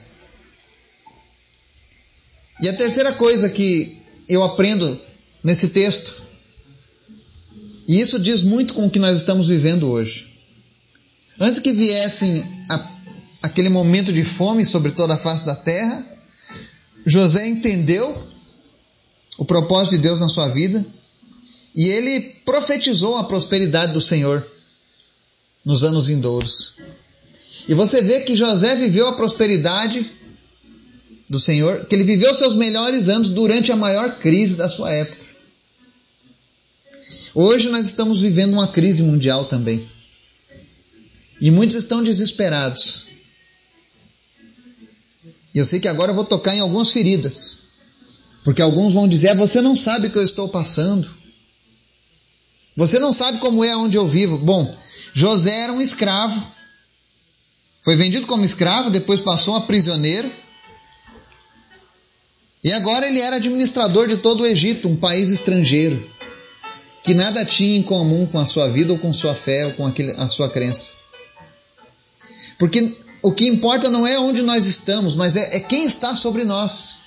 E 2.61 2.69
a 2.69 2.77
terceira 2.77 3.11
coisa 3.13 3.49
que 3.49 3.97
eu 4.27 4.43
aprendo 4.43 5.01
nesse 5.43 5.69
texto, 5.69 6.21
e 7.87 7.99
isso 7.99 8.19
diz 8.19 8.43
muito 8.43 8.75
com 8.75 8.85
o 8.85 8.91
que 8.91 8.99
nós 8.99 9.17
estamos 9.17 9.47
vivendo 9.47 9.89
hoje. 9.89 10.31
Antes 11.39 11.59
que 11.59 11.73
viessem 11.73 12.45
a, 12.69 12.99
aquele 13.41 13.69
momento 13.69 14.13
de 14.13 14.23
fome 14.23 14.63
sobre 14.63 14.91
toda 14.91 15.15
a 15.15 15.17
face 15.17 15.43
da 15.43 15.55
terra, 15.55 16.05
José 17.03 17.47
entendeu 17.47 18.29
o 19.39 19.45
propósito 19.45 19.95
de 19.95 20.03
Deus 20.03 20.19
na 20.19 20.29
sua 20.29 20.49
vida 20.49 20.85
e 21.75 21.87
ele 21.87 22.21
profetizou 22.45 23.15
a 23.15 23.23
prosperidade 23.23 23.93
do 23.93 24.01
Senhor 24.01 24.45
nos 25.63 25.83
anos 25.83 26.07
vindouros. 26.07 26.75
E 27.67 27.73
você 27.73 28.01
vê 28.01 28.21
que 28.21 28.35
José 28.35 28.75
viveu 28.75 29.07
a 29.07 29.13
prosperidade 29.13 30.05
do 31.29 31.39
Senhor, 31.39 31.85
que 31.85 31.95
ele 31.95 32.03
viveu 32.03 32.33
seus 32.33 32.55
melhores 32.55 33.07
anos 33.07 33.29
durante 33.29 33.71
a 33.71 33.75
maior 33.75 34.17
crise 34.17 34.55
da 34.55 34.67
sua 34.67 34.91
época. 34.91 35.19
Hoje 37.35 37.69
nós 37.69 37.85
estamos 37.85 38.21
vivendo 38.21 38.53
uma 38.53 38.67
crise 38.67 39.03
mundial 39.03 39.45
também. 39.45 39.87
E 41.39 41.51
muitos 41.51 41.77
estão 41.77 42.03
desesperados. 42.03 43.05
E 45.53 45.59
eu 45.59 45.65
sei 45.65 45.79
que 45.79 45.87
agora 45.87 46.11
eu 46.11 46.15
vou 46.15 46.25
tocar 46.25 46.55
em 46.55 46.59
algumas 46.59 46.91
feridas. 46.91 47.59
Porque 48.43 48.61
alguns 48.61 48.93
vão 48.93 49.07
dizer: 49.07 49.35
Você 49.35 49.61
não 49.61 49.75
sabe 49.75 50.07
o 50.07 50.11
que 50.11 50.17
eu 50.17 50.23
estou 50.23 50.49
passando. 50.49 51.18
Você 52.79 52.97
não 52.97 53.11
sabe 53.11 53.39
como 53.39 53.61
é 53.61 53.75
onde 53.75 53.97
eu 53.97 54.07
vivo. 54.07 54.37
Bom, 54.37 54.73
José 55.13 55.63
era 55.63 55.73
um 55.73 55.81
escravo. 55.81 56.41
Foi 57.81 57.97
vendido 57.97 58.25
como 58.25 58.45
escravo, 58.45 58.89
depois 58.89 59.19
passou 59.19 59.53
a 59.57 59.61
prisioneiro. 59.61 60.31
E 62.63 62.71
agora 62.71 63.05
ele 63.05 63.19
era 63.19 63.35
administrador 63.35 64.07
de 64.07 64.15
todo 64.15 64.43
o 64.43 64.45
Egito, 64.45 64.87
um 64.87 64.95
país 64.95 65.29
estrangeiro, 65.29 66.01
que 67.03 67.13
nada 67.13 67.43
tinha 67.43 67.75
em 67.75 67.83
comum 67.83 68.25
com 68.25 68.39
a 68.39 68.47
sua 68.47 68.69
vida 68.69 68.93
ou 68.93 68.99
com 68.99 69.11
sua 69.11 69.35
fé 69.35 69.65
ou 69.65 69.73
com 69.73 69.85
aquele, 69.85 70.13
a 70.13 70.29
sua 70.29 70.49
crença. 70.49 70.93
Porque 72.57 72.95
o 73.21 73.33
que 73.33 73.45
importa 73.45 73.89
não 73.89 74.07
é 74.07 74.17
onde 74.17 74.41
nós 74.41 74.65
estamos, 74.65 75.17
mas 75.17 75.35
é, 75.35 75.57
é 75.57 75.59
quem 75.59 75.83
está 75.83 76.15
sobre 76.15 76.45
nós. 76.45 76.98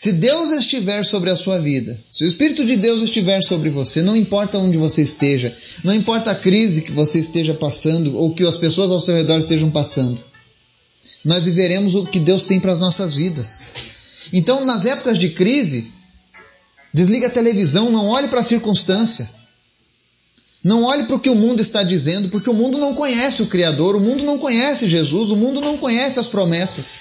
Se 0.00 0.12
Deus 0.12 0.52
estiver 0.52 1.04
sobre 1.04 1.28
a 1.28 1.34
sua 1.34 1.58
vida, 1.58 1.98
se 2.08 2.22
o 2.22 2.26
Espírito 2.28 2.64
de 2.64 2.76
Deus 2.76 3.02
estiver 3.02 3.42
sobre 3.42 3.68
você, 3.68 4.00
não 4.00 4.14
importa 4.14 4.56
onde 4.56 4.78
você 4.78 5.02
esteja, 5.02 5.52
não 5.82 5.92
importa 5.92 6.30
a 6.30 6.36
crise 6.36 6.82
que 6.82 6.92
você 6.92 7.18
esteja 7.18 7.52
passando 7.52 8.16
ou 8.16 8.32
que 8.32 8.46
as 8.46 8.56
pessoas 8.56 8.92
ao 8.92 9.00
seu 9.00 9.16
redor 9.16 9.40
estejam 9.40 9.72
passando, 9.72 10.16
nós 11.24 11.46
viveremos 11.46 11.96
o 11.96 12.06
que 12.06 12.20
Deus 12.20 12.44
tem 12.44 12.60
para 12.60 12.70
as 12.70 12.80
nossas 12.80 13.16
vidas. 13.16 13.64
Então, 14.32 14.64
nas 14.64 14.86
épocas 14.86 15.18
de 15.18 15.30
crise, 15.30 15.90
desliga 16.94 17.26
a 17.26 17.30
televisão, 17.30 17.90
não 17.90 18.06
olhe 18.06 18.28
para 18.28 18.38
a 18.38 18.44
circunstância. 18.44 19.28
Não 20.62 20.84
olhe 20.84 21.06
para 21.06 21.16
o 21.16 21.20
que 21.20 21.28
o 21.28 21.34
mundo 21.34 21.60
está 21.60 21.82
dizendo, 21.82 22.28
porque 22.28 22.48
o 22.48 22.54
mundo 22.54 22.78
não 22.78 22.94
conhece 22.94 23.42
o 23.42 23.46
Criador, 23.46 23.96
o 23.96 24.00
mundo 24.00 24.22
não 24.22 24.38
conhece 24.38 24.88
Jesus, 24.88 25.32
o 25.32 25.36
mundo 25.36 25.60
não 25.60 25.76
conhece 25.76 26.20
as 26.20 26.28
promessas. 26.28 27.00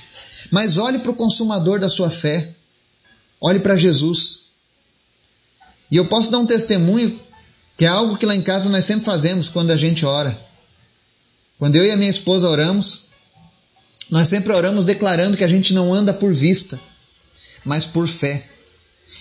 Mas 0.50 0.80
olhe 0.80 0.98
para 0.98 1.12
o 1.12 1.16
consumador 1.16 1.80
da 1.80 1.89
sua 1.89 2.10
fé. 2.10 2.58
Olhe 3.39 3.60
para 3.60 3.75
Jesus. 3.75 4.48
E 5.91 5.96
eu 5.98 6.06
posso 6.06 6.32
dar 6.32 6.39
um 6.39 6.46
testemunho 6.46 7.20
que 7.77 7.86
é 7.86 7.88
algo 7.88 8.17
que 8.17 8.25
lá 8.25 8.36
em 8.36 8.41
casa 8.41 8.70
nós 8.70 8.86
sempre 8.86 9.06
fazemos 9.06 9.50
quando 9.50 9.72
a 9.72 9.77
gente 9.77 10.03
ora. 10.06 10.38
Quando 11.60 11.75
eu 11.75 11.86
e 11.86 11.91
a 11.91 11.98
minha 11.98 12.10
esposa 12.10 12.50
oramos, 12.50 13.01
nós 14.10 14.27
sempre 14.27 14.51
oramos 14.51 14.86
declarando 14.86 15.38
que 15.38 15.44
a 15.44 15.48
gente 15.48 15.74
não 15.74 15.94
anda 15.94 16.13
por 16.13 16.34
vista, 16.34 16.79
mas 17.63 17.86
por 17.86 18.08
fé. 18.08 18.50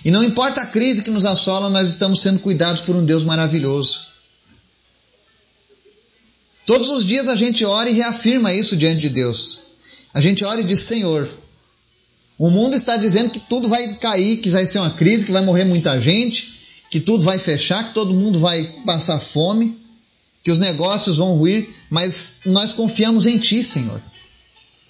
E 0.03 0.11
não 0.11 0.23
importa 0.23 0.61
a 0.61 0.65
crise 0.65 1.03
que 1.03 1.11
nos 1.11 1.25
assola, 1.25 1.69
nós 1.69 1.89
estamos 1.89 2.21
sendo 2.21 2.39
cuidados 2.39 2.81
por 2.81 2.95
um 2.95 3.05
Deus 3.05 3.23
maravilhoso. 3.23 4.07
Todos 6.65 6.89
os 6.89 7.05
dias 7.05 7.27
a 7.27 7.35
gente 7.35 7.63
ora 7.63 7.89
e 7.89 7.93
reafirma 7.93 8.53
isso 8.53 8.75
diante 8.75 9.01
de 9.01 9.09
Deus. 9.09 9.61
A 10.13 10.19
gente 10.19 10.43
ora 10.43 10.59
e 10.61 10.65
diz: 10.65 10.81
Senhor, 10.81 11.29
o 12.37 12.49
mundo 12.51 12.75
está 12.75 12.97
dizendo 12.97 13.31
que 13.31 13.39
tudo 13.39 13.67
vai 13.67 13.95
cair, 13.95 14.37
que 14.37 14.49
vai 14.49 14.65
ser 14.65 14.79
uma 14.79 14.91
crise, 14.91 15.25
que 15.25 15.31
vai 15.31 15.43
morrer 15.43 15.65
muita 15.65 15.99
gente, 15.99 16.53
que 16.89 16.99
tudo 16.99 17.23
vai 17.23 17.39
fechar, 17.39 17.87
que 17.87 17.93
todo 17.93 18.13
mundo 18.13 18.39
vai 18.39 18.63
passar 18.85 19.19
fome, 19.19 19.77
que 20.43 20.51
os 20.51 20.59
negócios 20.59 21.17
vão 21.17 21.35
ruir, 21.35 21.67
mas 21.89 22.39
nós 22.45 22.73
confiamos 22.73 23.25
em 23.25 23.37
Ti, 23.37 23.63
Senhor. 23.63 24.01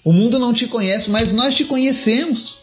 O 0.04 0.12
mundo 0.12 0.38
não 0.38 0.52
te 0.52 0.66
conhece, 0.66 1.10
mas 1.10 1.32
nós 1.32 1.54
te 1.54 1.64
conhecemos. 1.64 2.58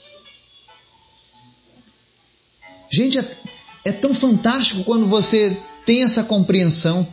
Gente, 2.89 3.17
é, 3.17 3.37
é 3.85 3.91
tão 3.91 4.13
fantástico 4.13 4.83
quando 4.83 5.05
você 5.05 5.57
tem 5.85 6.03
essa 6.03 6.23
compreensão. 6.23 7.07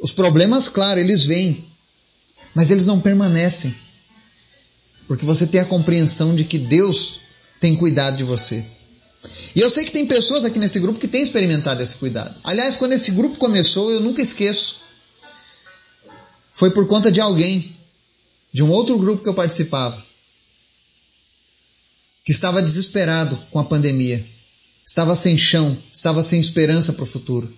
Os 0.00 0.12
problemas, 0.12 0.68
claro, 0.68 1.00
eles 1.00 1.24
vêm, 1.24 1.66
mas 2.54 2.70
eles 2.70 2.86
não 2.86 3.00
permanecem. 3.00 3.74
Porque 5.06 5.26
você 5.26 5.46
tem 5.46 5.60
a 5.60 5.64
compreensão 5.64 6.34
de 6.34 6.44
que 6.44 6.58
Deus 6.58 7.20
tem 7.60 7.76
cuidado 7.76 8.16
de 8.16 8.24
você. 8.24 8.64
E 9.54 9.60
eu 9.60 9.70
sei 9.70 9.84
que 9.84 9.92
tem 9.92 10.06
pessoas 10.06 10.44
aqui 10.44 10.58
nesse 10.58 10.78
grupo 10.80 11.00
que 11.00 11.08
têm 11.08 11.22
experimentado 11.22 11.82
esse 11.82 11.96
cuidado. 11.96 12.34
Aliás, 12.44 12.76
quando 12.76 12.92
esse 12.92 13.10
grupo 13.12 13.38
começou, 13.38 13.90
eu 13.90 14.00
nunca 14.00 14.20
esqueço. 14.20 14.80
Foi 16.52 16.70
por 16.70 16.86
conta 16.86 17.10
de 17.10 17.20
alguém, 17.20 17.74
de 18.52 18.62
um 18.62 18.70
outro 18.70 18.98
grupo 18.98 19.22
que 19.22 19.28
eu 19.28 19.34
participava, 19.34 20.02
que 22.24 22.32
estava 22.32 22.62
desesperado 22.62 23.36
com 23.50 23.58
a 23.58 23.64
pandemia, 23.64 24.24
estava 24.86 25.16
sem 25.16 25.36
chão, 25.36 25.76
estava 25.92 26.22
sem 26.22 26.40
esperança 26.40 26.92
para 26.92 27.02
o 27.02 27.06
futuro. 27.06 27.52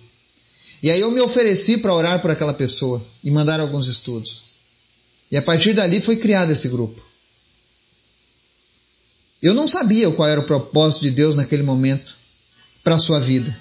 E 0.81 0.89
aí 0.89 0.99
eu 0.99 1.11
me 1.11 1.21
ofereci 1.21 1.77
para 1.77 1.93
orar 1.93 2.21
por 2.21 2.31
aquela 2.31 2.53
pessoa 2.53 3.05
e 3.23 3.31
mandar 3.31 3.59
alguns 3.59 3.87
estudos. 3.87 4.45
E 5.31 5.37
a 5.37 5.41
partir 5.41 5.73
dali 5.73 5.99
foi 5.99 6.15
criado 6.15 6.51
esse 6.51 6.69
grupo. 6.69 7.06
Eu 9.41 9.53
não 9.53 9.67
sabia 9.67 10.09
qual 10.11 10.27
era 10.27 10.39
o 10.39 10.45
propósito 10.45 11.03
de 11.03 11.11
Deus 11.11 11.35
naquele 11.35 11.63
momento 11.63 12.15
para 12.83 12.95
a 12.95 12.99
sua 12.99 13.19
vida. 13.19 13.55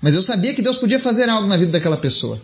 Mas 0.00 0.14
eu 0.14 0.22
sabia 0.22 0.54
que 0.54 0.62
Deus 0.62 0.76
podia 0.76 1.00
fazer 1.00 1.28
algo 1.28 1.48
na 1.48 1.56
vida 1.56 1.72
daquela 1.72 1.96
pessoa. 1.96 2.40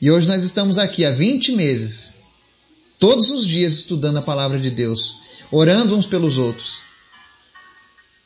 E 0.00 0.10
hoje 0.10 0.26
nós 0.28 0.42
estamos 0.42 0.78
aqui 0.78 1.04
há 1.04 1.10
20 1.10 1.52
meses, 1.52 2.16
todos 2.98 3.30
os 3.30 3.46
dias 3.46 3.72
estudando 3.72 4.18
a 4.18 4.22
palavra 4.22 4.58
de 4.58 4.70
Deus, 4.70 5.16
orando 5.50 5.96
uns 5.96 6.04
pelos 6.04 6.36
outros, 6.36 6.82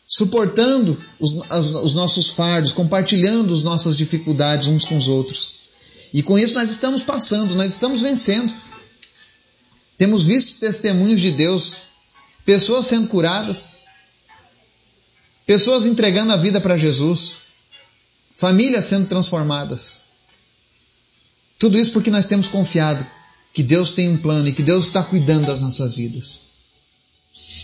suportando 0.06 1.00
os, 1.20 1.32
os 1.32 1.94
nossos 1.94 2.30
fardos, 2.30 2.72
compartilhando 2.72 3.54
as 3.54 3.62
nossas 3.62 3.96
dificuldades 3.96 4.66
uns 4.66 4.84
com 4.84 4.96
os 4.96 5.06
outros. 5.06 5.60
E 6.12 6.24
com 6.24 6.36
isso 6.36 6.54
nós 6.54 6.70
estamos 6.70 7.04
passando, 7.04 7.54
nós 7.54 7.70
estamos 7.70 8.00
vencendo. 8.00 8.52
Temos 9.96 10.24
visto 10.24 10.58
testemunhos 10.58 11.20
de 11.20 11.30
Deus 11.30 11.82
pessoas 12.44 12.86
sendo 12.86 13.08
curadas, 13.08 13.78
pessoas 15.46 15.86
entregando 15.86 16.32
a 16.32 16.36
vida 16.36 16.60
para 16.60 16.76
Jesus, 16.76 17.42
famílias 18.34 18.84
sendo 18.84 19.08
transformadas. 19.08 20.00
Tudo 21.58 21.78
isso 21.78 21.92
porque 21.92 22.10
nós 22.10 22.26
temos 22.26 22.48
confiado 22.48 23.06
que 23.52 23.62
Deus 23.62 23.92
tem 23.92 24.08
um 24.08 24.16
plano 24.16 24.48
e 24.48 24.52
que 24.52 24.62
Deus 24.62 24.86
está 24.86 25.02
cuidando 25.02 25.46
das 25.46 25.60
nossas 25.60 25.96
vidas. 25.96 26.42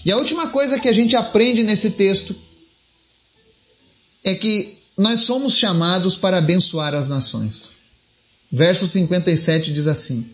E 0.04 0.12
a 0.12 0.16
última 0.16 0.48
coisa 0.50 0.78
que 0.78 0.88
a 0.88 0.92
gente 0.92 1.16
aprende 1.16 1.62
nesse 1.62 1.90
texto 1.90 2.36
é 4.22 4.34
que 4.34 4.78
nós 4.96 5.20
somos 5.20 5.54
chamados 5.54 6.16
para 6.16 6.38
abençoar 6.38 6.94
as 6.94 7.08
nações. 7.08 7.76
Verso 8.50 8.86
57 8.86 9.72
diz 9.72 9.86
assim: 9.86 10.28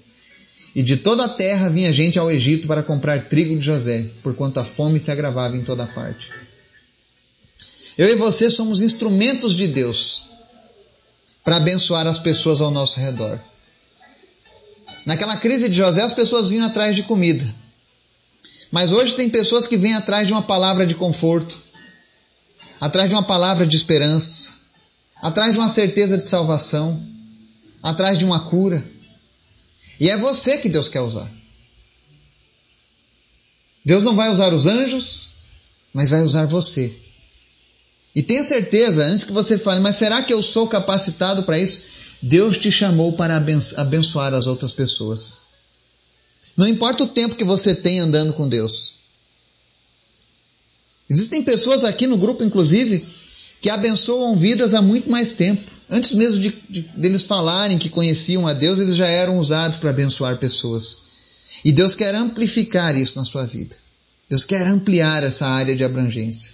e 0.75 0.83
de 0.83 0.97
toda 0.97 1.25
a 1.25 1.29
terra 1.29 1.69
vinha 1.69 1.93
gente 1.93 2.19
ao 2.19 2.31
Egito 2.31 2.67
para 2.67 2.83
comprar 2.83 3.29
trigo 3.29 3.57
de 3.57 3.65
José, 3.65 4.07
porquanto 4.23 4.59
a 4.59 4.65
fome 4.65 4.99
se 4.99 5.11
agravava 5.11 5.57
em 5.57 5.63
toda 5.63 5.87
parte. 5.87 6.31
Eu 7.99 8.09
e 8.09 8.15
você 8.15 8.51
somos 8.51 8.81
instrumentos 8.81 9.55
de 9.55 9.67
Deus 9.69 10.25
para 11.45 11.57
abençoar 11.57 12.07
as 12.07 12.19
pessoas 12.19 12.61
ao 12.61 12.71
nosso 12.71 12.99
redor. 12.99 13.39
Naquela 15.05 15.37
crise 15.37 15.69
de 15.69 15.77
José, 15.77 16.03
as 16.03 16.15
pessoas 16.15 16.49
vinham 16.49 16.67
atrás 16.67 16.97
de 16.97 17.03
comida. 17.03 17.45
Mas 18.71 18.93
hoje 18.93 19.15
tem 19.15 19.29
pessoas 19.29 19.67
que 19.67 19.77
vêm 19.77 19.95
atrás 19.95 20.27
de 20.27 20.33
uma 20.33 20.43
palavra 20.43 20.87
de 20.87 20.95
conforto, 20.95 21.61
atrás 22.81 23.11
de 23.11 23.15
uma 23.15 23.25
palavra 23.25 23.67
de 23.67 23.77
esperança, 23.77 24.57
atrás 25.17 25.53
de 25.53 25.59
uma 25.59 25.69
certeza 25.69 26.17
de 26.17 26.25
salvação, 26.25 27.01
atrás 27.83 28.19
de 28.19 28.25
uma 28.25 28.41
cura. 28.41 28.83
E 30.03 30.11
é 30.11 30.17
você 30.17 30.59
que 30.59 30.69
Deus 30.69 30.89
quer 30.89 31.01
usar. 31.01 31.31
Deus 33.85 34.03
não 34.03 34.17
vai 34.17 34.33
usar 34.33 34.53
os 34.53 34.67
anjos, 34.67 35.29
mas 35.95 36.11
vai 36.11 36.23
usar 36.23 36.45
você. 36.45 36.93
E 38.13 38.21
tenha 38.21 38.45
certeza, 38.45 39.05
antes 39.05 39.23
que 39.23 39.31
você 39.31 39.57
fale, 39.57 39.81
mas 39.81 39.95
será 39.95 40.21
que 40.21 40.35
eu 40.35 40.43
sou 40.43 40.67
capacitado 40.67 41.45
para 41.45 41.57
isso? 41.57 41.83
Deus 42.21 42.59
te 42.59 42.69
chamou 42.69 43.13
para 43.13 43.37
abençoar 43.77 44.35
as 44.35 44.49
outras 44.49 44.73
pessoas. 44.73 45.37
Não 46.57 46.67
importa 46.67 47.05
o 47.05 47.09
tempo 47.09 47.37
que 47.37 47.45
você 47.45 47.73
tem 47.73 48.01
andando 48.01 48.33
com 48.33 48.49
Deus. 48.49 48.95
Existem 51.09 51.45
pessoas 51.45 51.85
aqui 51.85 52.09
no 52.09 52.17
grupo, 52.17 52.43
inclusive, 52.43 53.07
que 53.63 53.71
abençoam 53.71 54.37
vidas 54.37 54.75
há 54.75 54.83
muito 54.83 55.09
mais 55.09 55.35
tempo. 55.35 55.71
Antes 55.89 56.15
mesmo 56.15 56.43
de, 56.43 56.53
de, 56.69 56.81
deles 56.97 57.25
falarem 57.25 57.79
que 57.79 57.89
conheciam 57.89 58.47
a 58.47 58.53
Deus, 58.53 58.81
eles 58.81 58.97
já 58.97 59.07
eram 59.07 59.39
usados 59.39 59.77
para 59.77 59.91
abençoar 59.91 60.37
pessoas. 60.39 60.99
E 61.65 61.71
Deus 61.71 61.95
quer 61.95 62.13
amplificar 62.15 62.97
isso 62.97 63.17
na 63.19 63.25
sua 63.25 63.47
vida. 63.47 63.77
Deus 64.29 64.45
quer 64.45 64.67
ampliar 64.67 65.23
essa 65.23 65.47
área 65.47 65.77
de 65.77 65.85
abrangência. 65.85 66.53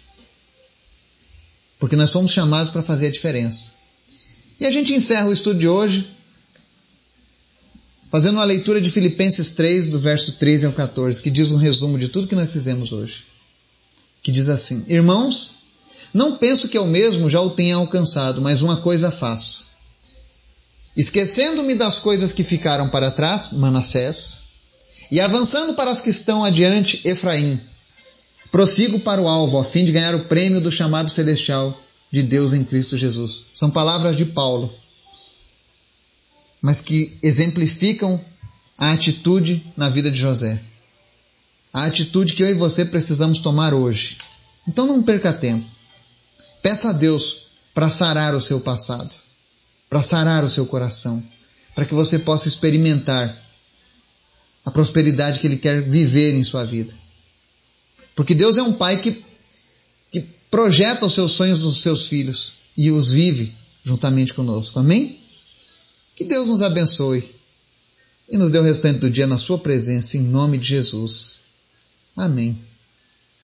Porque 1.79 1.97
nós 1.97 2.11
somos 2.11 2.31
chamados 2.31 2.71
para 2.71 2.83
fazer 2.83 3.07
a 3.07 3.11
diferença. 3.11 3.73
E 4.61 4.67
a 4.67 4.71
gente 4.71 4.93
encerra 4.93 5.29
o 5.29 5.33
estudo 5.33 5.59
de 5.59 5.69
hoje 5.69 6.11
fazendo 8.11 8.35
uma 8.35 8.45
leitura 8.45 8.81
de 8.81 8.91
Filipenses 8.91 9.51
3, 9.51 9.89
do 9.89 9.99
verso 9.99 10.33
13 10.33 10.67
ao 10.67 10.73
14, 10.73 11.23
que 11.23 11.31
diz 11.31 11.53
um 11.53 11.57
resumo 11.57 11.99
de 11.99 12.09
tudo 12.09 12.27
que 12.27 12.35
nós 12.35 12.53
fizemos 12.53 12.93
hoje. 12.93 13.25
Que 14.23 14.33
diz 14.33 14.49
assim: 14.49 14.85
Irmãos, 14.89 15.58
não 16.13 16.37
penso 16.37 16.69
que 16.69 16.79
eu 16.79 16.87
mesmo 16.87 17.29
já 17.29 17.41
o 17.41 17.51
tenha 17.51 17.77
alcançado, 17.77 18.41
mas 18.41 18.63
uma 18.63 18.79
coisa 18.79 19.11
faço. 19.11 19.67
Esquecendo-me 20.97 21.75
das 21.75 21.99
coisas 21.99 22.33
que 22.33 22.43
ficaram 22.43 22.89
para 22.89 23.11
trás, 23.11 23.53
Manassés, 23.53 24.41
e 25.11 25.21
avançando 25.21 25.75
para 25.75 25.91
as 25.91 26.01
que 26.01 26.11
estão 26.11 26.45
adiante, 26.45 27.01
Efraim, 27.05 27.61
prossigo 28.51 28.99
para 28.99 29.21
o 29.21 29.29
alvo, 29.29 29.59
a 29.59 29.65
fim 29.65 29.85
de 29.85 29.93
ganhar 29.93 30.15
o 30.15 30.25
prêmio 30.25 30.61
do 30.61 30.71
chamado 30.71 31.11
celestial 31.11 31.79
de 32.11 32.23
Deus 32.23 32.53
em 32.53 32.65
Cristo 32.65 32.97
Jesus. 32.97 33.47
São 33.55 33.71
palavras 33.71 34.17
de 34.17 34.25
Paulo, 34.25 34.73
mas 36.61 36.81
que 36.81 37.17
exemplificam 37.23 38.21
a 38.77 38.93
atitude 38.93 39.65
na 39.77 39.89
vida 39.89 40.11
de 40.11 40.19
José. 40.19 40.61
A 41.73 41.85
atitude 41.85 42.35
que 42.35 42.43
eu 42.43 42.49
e 42.49 42.55
você 42.55 42.85
precisamos 42.85 43.39
tomar 43.39 43.75
hoje. 43.75 44.19
Então 44.67 44.87
não 44.87 45.03
perca 45.03 45.33
tempo. 45.33 45.78
Peça 46.63 46.91
a 46.91 46.93
Deus 46.93 47.49
para 47.75 47.89
sarar 47.89 48.35
o 48.35 48.41
seu 48.41 48.61
passado, 48.61 49.11
para 49.89 50.03
sarar 50.03 50.45
o 50.45 50.49
seu 50.49 50.67
coração, 50.67 51.23
para 51.75 51.85
que 51.85 51.95
você 51.95 52.19
possa 52.19 52.49
experimentar 52.49 53.37
a 54.65 54.71
prosperidade 54.71 55.41
que 55.41 55.47
Ele 55.47 55.57
quer 55.57 55.81
viver 55.83 56.35
em 56.35 56.45
sua 56.45 56.65
vida. 56.65 56.93
Porque 58.15 58.35
Deus 58.35 58.59
é 58.59 58.63
um 58.63 58.73
Pai 58.73 59.01
que, 59.01 59.25
que 60.11 60.21
projeta 60.51 61.07
os 61.07 61.15
seus 61.15 61.33
sonhos 61.33 61.63
dos 61.63 61.81
seus 61.81 62.09
filhos 62.09 62.59
e 62.77 62.91
os 62.91 63.11
vive 63.11 63.55
juntamente 63.85 64.35
conosco. 64.35 64.79
Amém? 64.79 65.21
Que 66.17 66.25
Deus 66.25 66.49
nos 66.49 66.63
abençoe 66.63 67.25
e 68.29 68.37
nos 68.37 68.51
dê 68.51 68.59
o 68.59 68.63
restante 68.63 68.99
do 68.99 69.09
dia 69.09 69.27
na 69.27 69.39
Sua 69.39 69.57
presença, 69.57 70.17
em 70.17 70.23
nome 70.23 70.59
de 70.59 70.67
Jesus. 70.67 71.41
Amém. 72.17 72.59